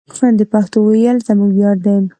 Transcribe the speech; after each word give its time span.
د 0.39 0.41
پښتو 0.51 0.77
ویل 0.85 1.17
زموږ 1.27 1.51
ویاړ 1.55 1.77
دی. 1.85 1.97